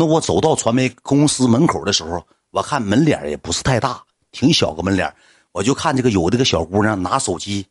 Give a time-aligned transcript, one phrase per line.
[0.00, 5.14] 那我走到传媒公司门口的时候，我看门脸也不是太大，挺小个门脸，
[5.52, 7.66] 我就看这个有这个小姑娘拿手机，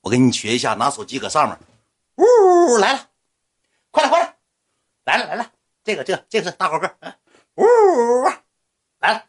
[0.00, 1.56] 我给你学一下，拿手机搁上面，
[2.16, 3.08] 呜来了，
[3.92, 4.34] 快点快点，
[5.04, 5.52] 来了来了，
[5.84, 6.92] 这个这个这个是大高个，
[7.54, 7.64] 呜
[8.98, 9.24] 来了，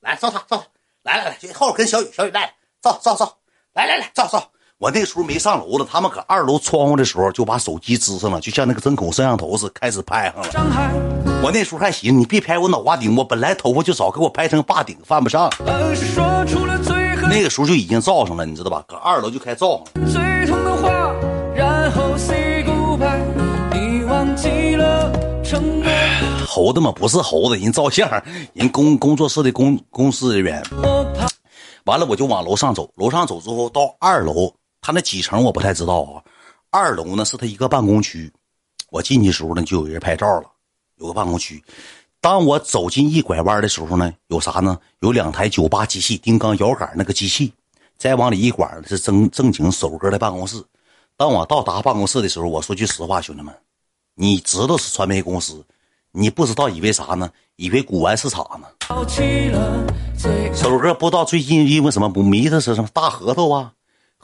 [0.00, 0.66] 来照他照他，
[1.02, 3.36] 来来来，后跟小雨小雨来照照照，
[3.74, 4.50] 来来来照照。
[4.84, 11.40] 我那时候没上楼呢，他们搁二楼窗户的时候就把手机支上了，就像那个针孔摄像头似，开始拍上了。
[11.42, 15.50] 我那时候还寻思，你别拍我脑瓜顶，我本来头发就少，给我拍成霸顶，犯不上。
[15.64, 15.88] 那
[17.42, 18.84] 个时候就已经照上了，你知道吧？
[18.86, 20.44] 搁二楼就开照上了。
[26.46, 28.06] 猴子嘛，不是猴子，人照相，
[28.52, 30.62] 人工工作室的工公司人员。
[31.86, 34.52] 完了，我就往楼上走，楼上走之后到二楼。
[34.84, 36.20] 他那几层我不太知道啊，
[36.68, 38.30] 二楼呢是他一个办公区，
[38.90, 40.50] 我进去的时候呢就有人拍照了，
[40.96, 41.64] 有个办公区。
[42.20, 44.78] 当我走进一拐弯的时候呢，有啥呢？
[45.00, 47.50] 有两台酒吧机器，丁刚摇杆那个机器。
[47.96, 50.62] 再往里一拐是正正经首哥的办公室。
[51.16, 53.54] 当我到达办公室的时候，我说句实话，兄弟们，
[54.14, 55.64] 你知道是传媒公司，
[56.12, 57.30] 你不知道以为啥呢？
[57.56, 58.68] 以为古玩市场呢。
[60.54, 63.72] 首哥不知道最近因为什么不迷的是什么大核桃啊？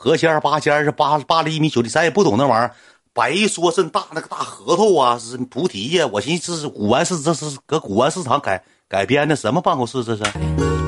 [0.02, 2.74] 河尖八尖是八八厘米九厘，咱也不懂那玩意儿。
[3.12, 6.08] 白说这大那个大核桃啊，是菩提呀。
[6.10, 10.02] 我寻思这是古玩市，这是搁古玩市场改改编的什么办公室？
[10.02, 10.22] 这是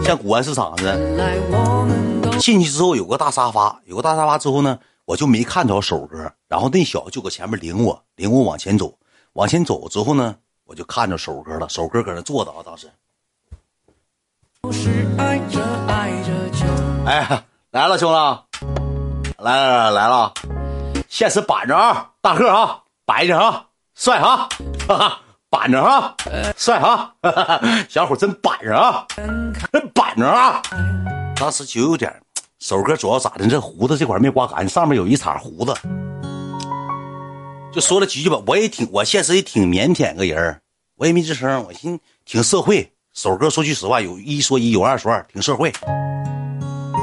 [0.02, 2.38] 像古玩市场似的。
[2.38, 6.32] 进去之后有个大沙发，有个大沙发之后呢，我就没看着手哥。
[6.48, 8.94] 然后那小子就搁前面领我，领我往前走。
[9.34, 11.68] 往前走之后呢，我就看着手哥了。
[11.68, 12.90] 手哥搁那坐着啊，当时。
[17.04, 18.71] 哎，来了，兄弟。
[19.42, 20.32] 来来来来了，
[21.08, 24.48] 现实板着啊，大个啊，白着啊，帅啊，
[24.86, 26.14] 哈哈，板着啊，
[26.56, 29.04] 帅哈，哈哈，小伙真板着啊，
[29.72, 30.62] 真板着啊。
[31.34, 32.22] 当时就有点，
[32.60, 33.48] 手哥主要咋的？
[33.48, 35.74] 这胡子这块没刮干净，上面有一茬胡子。
[37.72, 40.60] 就说了几句吧，我也挺，我现实也挺腼腆个人
[40.98, 42.92] 我也没吱声，我寻挺社会。
[43.12, 45.72] 手哥说句实话，有一说一，有二说二，挺社会。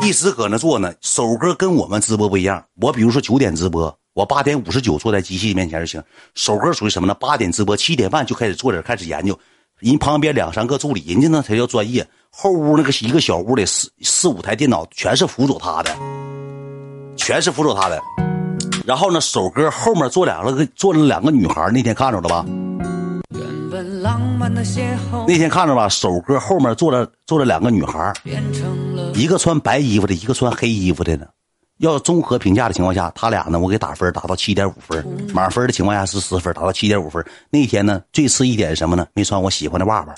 [0.02, 2.64] 一直搁那坐呢，首哥跟我们直播不一样。
[2.82, 6.02] 我比如说九点直播，我八点五十九坐在机器面前就行。
[6.36, 7.14] 首哥属于什么呢？
[7.14, 9.38] 八点直播，七点半就开始坐这开始研究。
[9.80, 12.08] 人旁边两三个助理，人家那才叫专业。
[12.32, 15.96] 后屋那个一个小屋里四四五台电脑，全是辅佐他的，
[17.16, 18.02] 全是辅佐他的。
[18.86, 22.46] 然后呢，首哥后面坐两个坐了两个女孩，那天看着了吧？
[25.28, 28.14] 那天看着吧，首哥后面坐了坐了两个女孩，
[29.20, 31.28] 一个穿白衣服的，一个穿黑衣服的呢。
[31.80, 37.22] 要综合评价的情况下，他俩呢，我给打分打到七点五分，满分的情况下是十分，打到七点五分。
[37.50, 39.06] 那天呢，最次一点是什么呢？
[39.14, 40.16] 没穿我喜欢的袜袜，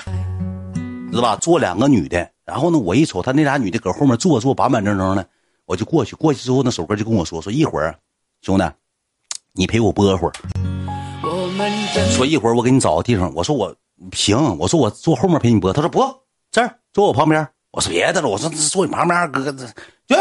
[1.10, 1.36] 知道吧？
[1.38, 5.28] 坐两个女的，然后呢，我一瞅他那俩女的搁后面坐坐板板正正的，
[5.66, 7.96] 我就过去，过去之后那首哥就跟我说说一会儿，
[8.44, 8.64] 兄弟，
[9.54, 10.34] 你陪我播会儿。
[12.12, 13.76] 说一会儿我给你找个地方，我说我
[14.14, 15.74] 行，我说我坐后面陪你播。
[15.74, 16.04] 他说不，
[16.52, 17.48] 这儿坐我旁边。
[17.72, 20.16] 我说别的了，我说坐你旁边，哥，去，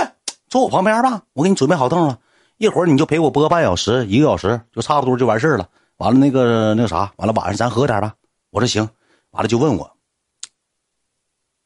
[0.48, 2.18] 坐我旁边吧，我给你准备好凳了。
[2.58, 5.68] 一会儿你就陪我播半小时，一个小时就差不多就完事儿了。
[5.96, 8.14] 完了那个那个啥，完了晚上咱喝点吧。
[8.50, 8.88] 我说行，
[9.30, 9.90] 完了就问我，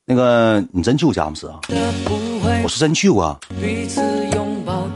[0.07, 1.61] 那个你真去过佳木斯啊？
[2.63, 3.39] 我说真去过。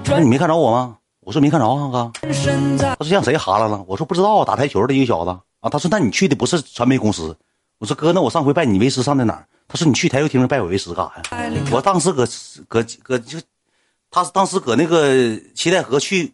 [0.04, 0.96] 那你没看着我吗？
[1.20, 2.10] 我说没看着啊，哥。
[2.98, 3.84] 他说让谁哈了了？
[3.86, 5.68] 我说不知道啊，打台球的一个小子啊。
[5.68, 7.36] 他说那你去的不是传媒公司？
[7.78, 9.46] 我说哥，那我上回拜你为师上在哪儿？
[9.68, 11.52] 他说你去台球厅拜我为师干啥呀？
[11.70, 12.26] 我当时搁
[12.66, 13.38] 搁搁就，
[14.10, 16.32] 他当时搁那个七台河去，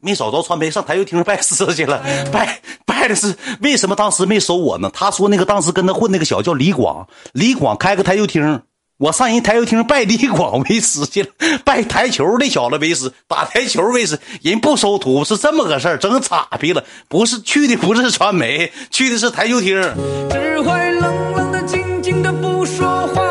[0.00, 2.00] 没找着传媒，上台球厅拜师去了。
[2.30, 4.90] 拜拜的是为什么当时没收我呢？
[4.92, 8.62] 他说那个当时跟他混那个小叫李广，李广开个台球厅。
[9.02, 11.28] 我上人台球厅拜李广为师去了，
[11.66, 16.84] 拜台球那小子为师，打台球为师，人不收徒是这么个事儿，整岔劈了。
[17.08, 19.82] 不是去的不是传媒，去的是台球厅。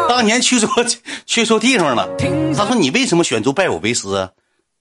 [0.09, 0.69] 当年去错
[1.25, 2.05] 去错地方了。
[2.53, 4.27] 他说：“你为什么选择拜我为师？”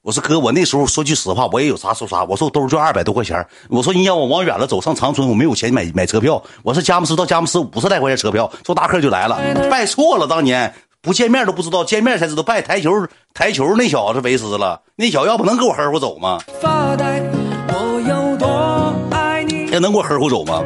[0.03, 2.25] 我说：“哥，我那时候说句实话，我也有啥说啥。
[2.25, 3.47] 我说我兜就二百多块钱。
[3.69, 6.43] 我说你让我往远了走，上长春，我没有钱买买车票。
[6.65, 9.39] 我说佳木斯到佳木斯五十来块钱车票，坐大客就来了。
[9.71, 12.91] 拜错了，当年。”不见面都不知道，见面才知道拜台球
[13.33, 14.83] 台球那小子为师了。
[14.97, 16.39] 那小子要不能给我呵护走吗？
[19.73, 20.63] 那能给我呵护走吗？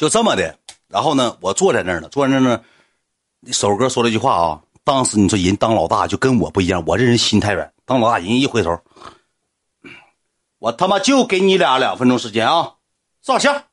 [0.00, 0.56] 就这么的。
[0.88, 2.60] 然后呢，我坐在那儿呢，坐在那儿呢。
[3.52, 7.72] 首哥说了一句话啊，当时你说人当老大就跟我不一样，我这人心太软。
[7.84, 8.78] 当老大，人一回头，
[10.58, 12.74] 我他妈就给你俩两分钟时间啊，
[13.22, 13.64] 照相。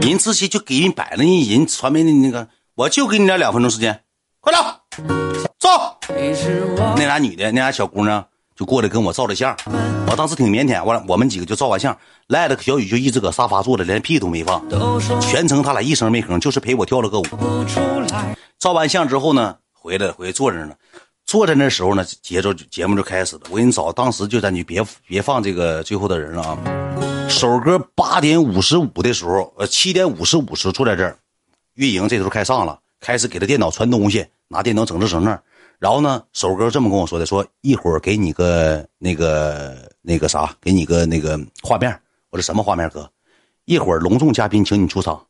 [0.00, 4.02] 人直接就给人摆了，人人传媒的那个，我就给你俩两分钟时间，
[4.38, 4.62] 快点，
[5.58, 5.70] 走。
[6.94, 8.22] 那俩女的，那俩小姑娘
[8.54, 9.56] 就过来跟我照的相，
[10.10, 11.96] 我当时挺腼腆，我我们几个就照完相，
[12.26, 14.62] 赖了小雨就一直搁沙发坐着，连屁都没放，
[15.22, 17.24] 全程他俩一声没吭，就是陪我跳了个舞。
[18.58, 20.74] 照完相之后呢，回来回来坐着呢。
[21.24, 23.42] 坐在那时候呢，节奏节目就开始了。
[23.48, 26.58] 我给你找，当时就在你别别放这个最后的人了啊。
[27.30, 31.16] 首歌八点五十五的时候，呃，七点五十五时坐在这儿，
[31.76, 35.40] 运营这时候开上了，开始给他电脑传东西，拿电脑整这整那。
[35.78, 41.90] 然后呢，首哥这么跟我说的，说一会儿给你个那个那个啥，给你个那个画面。
[42.30, 43.08] 我说什么画面哥？
[43.66, 45.22] 一会儿隆重嘉宾请你出场。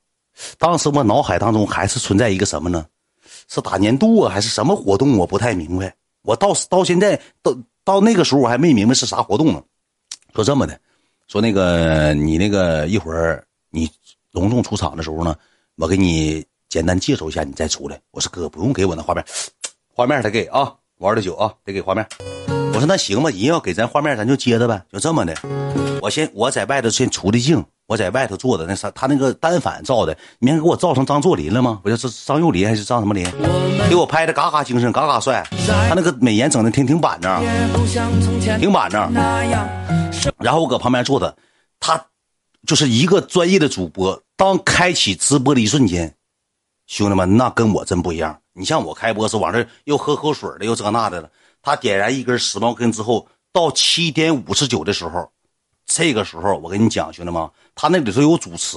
[0.58, 2.86] 当时我脑海当中还是存在一个什么呢？
[3.48, 5.18] 是打年度啊，还是什么活动？
[5.18, 5.94] 我不太明白。
[6.22, 9.62] 我到到现在到到那个时候，我还没明白是啥活动呢。
[10.34, 10.78] 说这么的，
[11.26, 13.90] 说那个你那个一会儿你
[14.30, 15.34] 隆重出场的时候呢，
[15.78, 18.00] 我给你简单介绍一下，你再出来。
[18.10, 19.22] 我说哥，不用给我那画面，
[19.94, 22.06] 画面得给啊，玩的久啊，得给画面。
[22.72, 25.34] 我说那行吧，人要给咱画面，咱就接着呗，就这么的。
[26.00, 27.62] 我先我在外头先出的镜。
[27.86, 31.78] 我在外头坐的那啥，他那个单反照的，明天给我照成张作霖了吗？
[31.84, 33.24] 不就是张幼霖还是张什么霖？
[33.88, 35.46] 给我拍的嘎嘎精神，嘎嘎帅。
[35.88, 37.40] 他那个美颜整的挺挺板正，
[38.58, 39.12] 挺板正。
[40.38, 41.36] 然后我搁旁边坐的，
[41.78, 42.02] 他
[42.66, 44.22] 就是一个专业的主播。
[44.36, 46.14] 当开启直播的一瞬间，
[46.86, 48.38] 兄弟们，那跟我真不一样。
[48.52, 51.30] 你像我开播是往这又喝口水的，又这那的了。
[51.62, 55.30] 他点燃一根时髦根之后，到七点五十九的时候。
[55.86, 58.76] 这个时候，我跟你讲，兄弟们，他那里头有主持，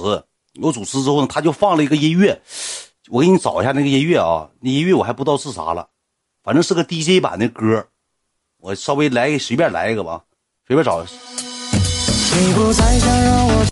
[0.52, 2.40] 有主持之后呢，他就放了一个音乐，
[3.08, 5.88] 我给你找一下那个音乐啊，那音乐我还不知道是啥了，
[6.42, 7.88] 反正是个 DJ 版的歌，
[8.58, 10.22] 我稍微来随便来一个吧，
[10.66, 11.04] 随便找。
[11.04, 13.66] 你不再想让我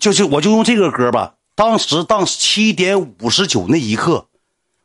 [0.00, 4.26] 就是我就用这个歌吧，当时当七点五十九那一刻，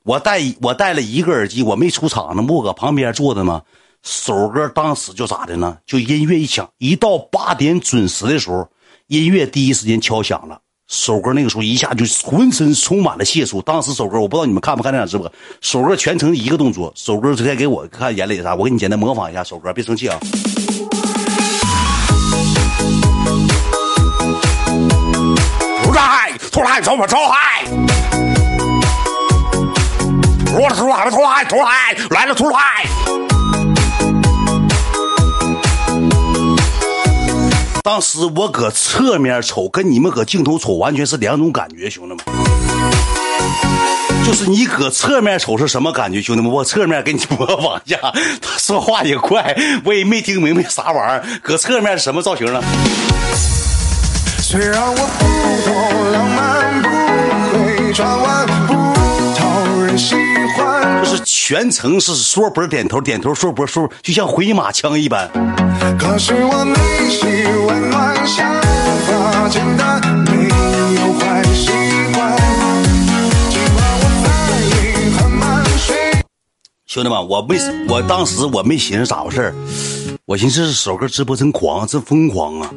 [0.03, 3.61] 我戴我戴了一个耳机，我没出场呢，我搁旁边坐着吗？
[4.01, 5.77] 首歌当时就咋的呢？
[5.85, 8.67] 就音乐一响，一到八点准时的时候，
[9.07, 10.59] 音乐第一时间敲响了。
[10.87, 13.61] 首歌那个时候一下就浑身充满了解数。
[13.61, 15.31] 当时首歌我不知道你们看不看那场直播，
[15.61, 16.91] 首歌全程一个动作。
[16.95, 20.19] 首歌直接给我看眼里啥，我给你简单模仿一下首歌，别生气啊。
[26.61, 27.65] 来，出来，走吧，出来！
[30.53, 32.57] 出来，出来，出来，来了，出来！
[37.83, 42.19] 当时我搁侧面瞅，跟你们搁镜头瞅完全是两种感觉，兄弟们。
[44.25, 46.51] 就是你搁侧面瞅是什么感觉，兄弟们？
[46.51, 47.97] 我侧面给你模仿一下，
[48.41, 51.23] 他说话也快，我也没听明白啥玩意儿。
[51.41, 52.61] 搁侧面是什么造型呢？
[54.53, 55.25] 虽然我不
[55.65, 56.87] 懂浪漫，不
[57.57, 58.73] 会转弯，不
[59.33, 60.13] 讨人喜
[60.55, 65.27] 欢，就是全程是说波点头，点头说波说，就像回马枪一般。
[65.97, 67.27] 可是我内心
[67.65, 68.47] 温暖，想
[69.07, 70.47] 法简单，没
[71.01, 71.71] 有坏习
[72.13, 72.37] 惯。
[76.85, 77.57] 兄弟们，我没，
[77.89, 79.51] 我当时我没寻思咋回事
[80.27, 82.69] 我寻思这首歌直播真狂，真疯狂啊，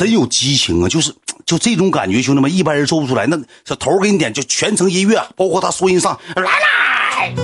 [0.00, 1.14] 真有激情啊，就是
[1.44, 3.26] 就这种感觉，兄弟们一般人做不出来。
[3.26, 7.34] 那小头给你点，就全程音乐，包括他说音上来来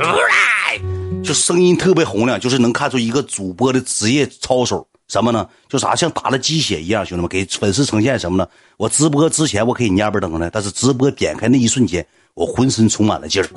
[0.00, 0.82] 来。
[1.22, 4.84] 就声音特别洪亮，就是能看出一个主播的职业操守。
[5.06, 5.48] 什么呢？
[5.68, 8.44] 就啥像打了鸡血一样，兄弟们给粉丝呈现什么呢？
[8.76, 13.48] 我直播之前我可以蔫不登的，但是直播点开那一瞬间，我浑身充满了劲儿。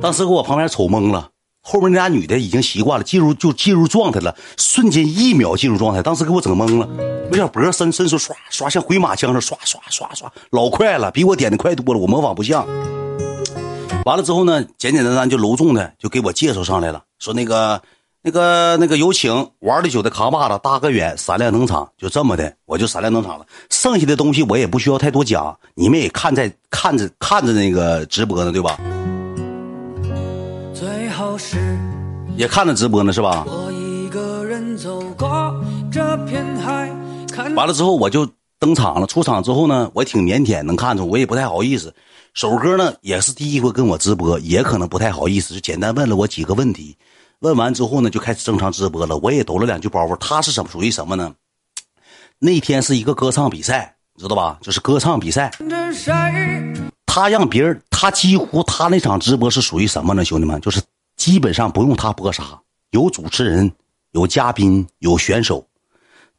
[0.00, 1.28] 当时给我旁边瞅懵了，
[1.62, 6.02] 后面那俩女的已经习惯了，进入就进入状态了，瞬间一秒进入状态。
[6.02, 6.88] 当时给我整懵了，
[7.30, 12.66] 那小脖伸伸出唰唰像回马枪似的，唰唰唰唰，老快了，比我点的快多了，我模仿不像。
[14.06, 17.82] 完了之后呢，简简单单就隆重的就给我介绍上来了，说那个、
[18.22, 23.44] 那个、那个有请玩的久的扛把子大个远闪亮登场，就这么的，我就闪亮登场了。
[23.68, 28.80] 剩下的东西我也不需要太多讲，你们也看在看着看着那个直播呢，对吧？
[32.36, 33.44] 也看着直播呢，是吧？
[37.54, 38.28] 完了之后我就
[38.58, 41.94] 登场了，出场之后呢，我挺腼腆，能看出我也不太好意思。
[42.34, 46.96] 首歌呢也是第一回跟我直播，也可能不太好意思，就简单问了我几个问题。
[47.40, 49.16] 问完之后呢，就开始正常直播了。
[49.18, 50.14] 我也抖了两句包袱。
[50.16, 51.32] 他是什么属于什么呢？
[52.38, 54.58] 那天是一个歌唱比赛，知道吧？
[54.60, 55.50] 就是歌唱比赛。
[57.06, 60.24] 他让别人，他几乎他那场直播是属于什么呢？
[60.24, 60.80] 兄弟们，就是
[61.20, 62.58] 基本上不用他播啥，
[62.92, 63.70] 有主持人，
[64.12, 65.66] 有嘉宾，有选手。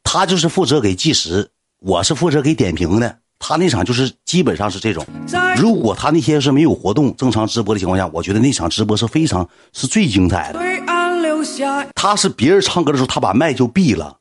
[0.02, 1.48] 他就是负责给计时，
[1.78, 3.18] 我是负责给点评的。
[3.38, 5.06] 他那场就是基本上是这种。
[5.56, 10.58] 如果他那天是没有活动，正常直播的情况下，我觉得那场直播是非常是最精彩的。
[11.94, 14.16] 他是别人唱歌的时候，他把麦就闭了，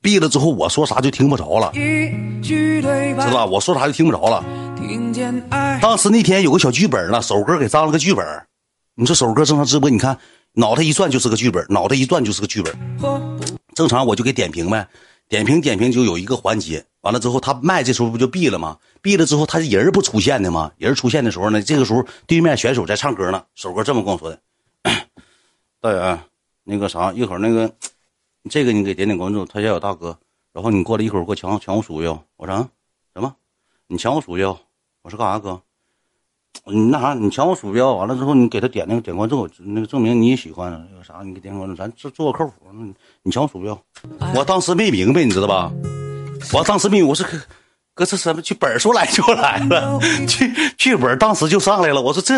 [0.00, 3.44] 闭了之后我说啥就听不着了，知道吧？
[3.44, 4.42] 我说啥就听不着了。
[5.82, 8.24] 当时那天有个小剧本呢，首歌给张了个剧本。
[8.98, 10.18] 你说首歌正常直播，你看
[10.52, 12.74] 脑袋一转就是个剧本，脑袋一转就是个剧本。
[13.74, 14.88] 正常我就给点评呗，
[15.28, 18.78] 点评点评就有一个环节，完了之后他麦这时候不就闭了吗？
[19.02, 20.72] 闭了之后他人不出现的吗？
[20.78, 23.44] 人出现的时候呢，这个时候对面选手在唱歌呢。
[23.54, 24.40] 首歌这么跟我说的
[25.78, 26.18] ：“导演，
[26.64, 27.70] 那个啥，一会儿那个
[28.48, 30.18] 这个你给点点关注，他家有大哥，
[30.54, 32.70] 然后你过来一会儿给我抢抢我鼠标。”我说：“啊
[33.12, 33.36] 什么？
[33.88, 34.58] 你抢我鼠标？”
[35.04, 35.60] 我说：“干啥哥？”
[36.66, 42.54] 你那啥，你抢我鼠标，完了之后你给他点那个点关注，那个证明你也喜欢那个啥，你给点关注，咱做做个客服。
[43.22, 43.78] 你抢我鼠标，
[44.34, 45.70] 我当时没明白，你知道吧？
[46.52, 47.26] 我当时没，我说
[47.94, 49.98] 哥，这什么剧本说来就来了，
[50.28, 52.00] 剧剧本当时就上来了。
[52.02, 52.34] 我说这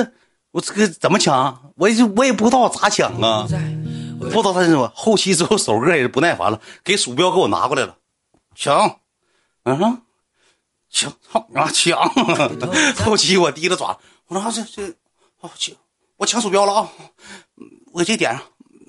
[0.53, 1.73] 我这个怎么抢？
[1.77, 3.47] 我也我也不知道咋抢啊，
[4.21, 4.91] 不知道他是什么。
[4.95, 7.97] 后期之后，手哥也是不耐烦了，给鼠标给我拿过来了，
[8.55, 8.99] 抢，
[9.65, 10.03] 嗯。
[10.91, 11.13] 抢
[11.53, 11.99] 啊抢！
[13.05, 14.95] 后期我提着爪子，我说这这，
[15.41, 15.75] 哦抢，
[16.17, 16.89] 我抢鼠标了啊！
[17.93, 18.43] 我给这点上，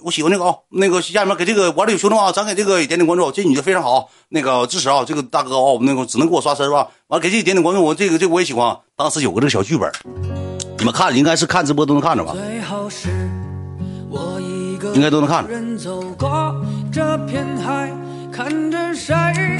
[0.03, 8.79] 我喜欢那个啊，那个下面给这个玩的有兄弟啊，咱给这个点点关注，这女的非常好，那个支持啊，这个大哥啊，那个只能给我刷身吧，完了给这点点关注，我这个这个我也喜欢。
[8.95, 9.91] 当时有个这个小剧本，
[10.77, 12.33] 你们看应该是看直播都能看着吧？
[14.93, 15.53] 应该都能看着。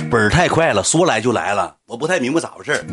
[0.10, 2.86] 本太快了，说来就来了，我不太明白咋回事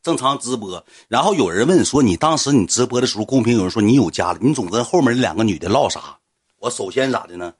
[0.00, 6.18] 正常直播，然后有人问说你当时你直播的时候，公屏有人说你有家了，你总跟后面那两个女的唠啥？
[6.58, 7.52] 我首先咋的呢？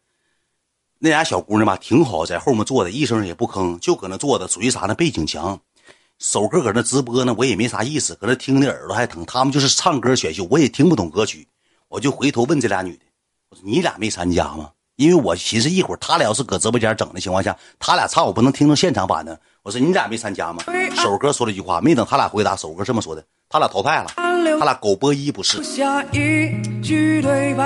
[1.01, 4.95] 那俩小姑娘吧，挺好，在后面坐的，一声也不吭，就搁那坐着，属于啥呢？
[4.95, 5.59] 背景墙。
[6.21, 9.25] 首哥搁那直播呢，我也没啥意思，搁那听的耳朵还疼。
[9.27, 11.49] 他们就是唱歌选秀，我也听不懂歌曲，
[11.89, 13.05] 我就回头问这俩女的，
[13.51, 14.71] 我说你俩没参加吗？
[15.03, 19.37] 因为我寻思一会儿他俩要是搁直播间整的情况下，他俩唱我不能听成现场版的。
[19.65, 20.63] 我说你俩没参加吗？
[20.95, 24.13] 首哥说了一句话，没等他俩回答，首哥这么说的：他俩淘汰了，
[24.59, 25.61] 他俩狗播一不是。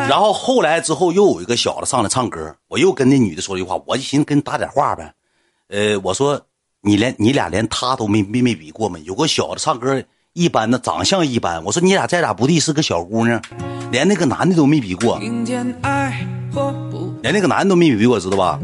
[0.09, 5.12] 然后后来之后又有一个小子上来唱歌，我又跟那女的说了一句话，我就寻思跟搭点话呗。
[5.69, 6.40] 呃，我说
[6.81, 8.99] 你连你俩连他都没没没比过吗？
[9.05, 10.02] 有个小子唱歌
[10.33, 11.62] 一般的，长相一般。
[11.64, 13.43] 我说你俩再咋不地是个小姑娘，
[13.90, 15.19] 连那个男的都没比过。
[17.23, 18.61] 连那个男的都没比我，知道吧？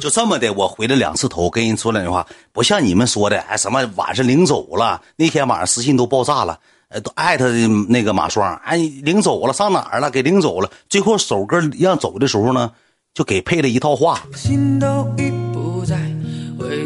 [0.00, 7.50] 就这么的，我回了两次头，跟人说两句话，不像你们说的，哎，什么晚上领走了，那天晚上私信都爆炸了，呃，都艾特
[7.88, 10.10] 那个马双，哎，领走了，上哪儿了？
[10.10, 10.70] 给领走了。
[10.88, 12.72] 最后首歌让走的时候呢，
[13.14, 14.22] 就给配了一套话，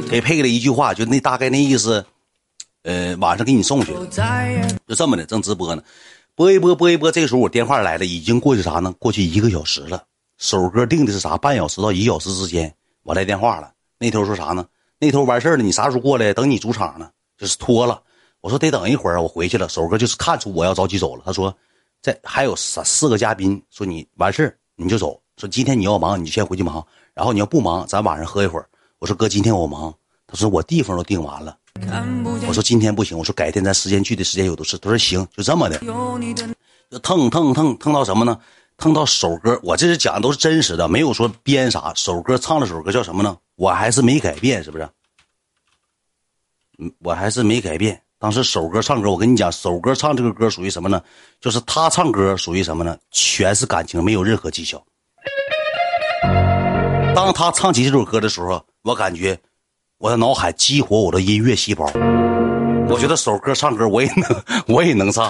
[0.08, 2.04] 给配了一句话，就那大概那意思，
[2.84, 3.92] 呃，晚上给你送去，
[4.86, 5.82] 就这么的，正直播呢。
[6.36, 7.10] 播一播，播一播。
[7.10, 8.94] 这时候我电话来了，已经过去啥呢？
[9.00, 10.04] 过去一个小时了。
[10.38, 11.36] 首歌定的是啥？
[11.36, 12.72] 半小时到一小时之间。
[13.02, 14.64] 我来电话了，那头说啥呢？
[15.00, 16.32] 那头完事儿了，你啥时候过来？
[16.32, 18.00] 等你主场呢，就是拖了。
[18.40, 19.68] 我说得等一会儿，我回去了。
[19.68, 21.22] 首哥就是看出我要着急走了。
[21.26, 21.52] 他说，
[22.00, 25.20] 在还有三四个嘉宾，说你完事儿你就走。
[25.36, 26.86] 说今天你要忙，你就先回去忙。
[27.14, 28.68] 然后你要不忙，咱晚上喝一会儿。
[29.00, 29.92] 我说哥，今天我忙。
[30.28, 31.56] 他说我地方都定完了。
[32.46, 34.78] 我说今天不行，我说改天咱时间去的时间有的是。
[34.78, 35.78] 他说行，就这么的，
[36.90, 38.38] 就腾腾腾腾到什么呢？
[38.78, 41.92] 碰到首歌，我这是讲的都是真实的，没有说编啥。
[41.96, 43.36] 首歌唱了首歌叫什么呢？
[43.56, 44.88] 我还是没改变，是不是？
[46.78, 48.00] 嗯，我还是没改变。
[48.20, 51.02] 当时首歌唱歌，我跟你讲，首歌唱这个歌属于什么呢？
[51.40, 52.96] 就是他唱歌属于什么呢？
[53.10, 54.80] 全是感情，没有任何技巧。
[57.16, 59.38] 当他唱起这首歌的时候，我感觉。
[59.98, 61.84] 我的脑海激活我的音乐细胞，
[62.88, 65.28] 我觉得首歌唱歌我也能，我也能唱。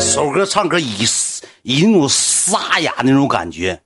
[0.00, 1.06] 首歌唱歌以
[1.64, 3.80] 一种沙哑那种感觉，